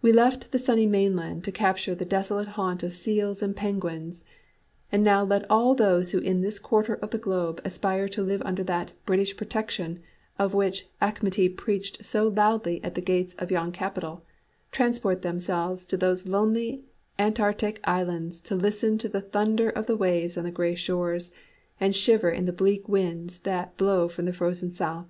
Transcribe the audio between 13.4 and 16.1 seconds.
yon capital, transport themselves to